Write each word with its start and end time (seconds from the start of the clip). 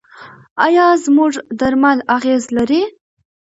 آیا 0.65 0.85
زموږ 1.05 1.33
درمل 1.59 1.97
اغیز 2.17 2.43
لري؟ 2.57 2.81